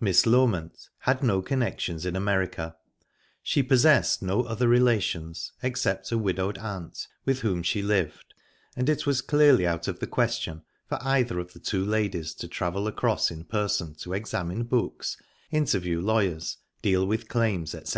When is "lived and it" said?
7.82-9.04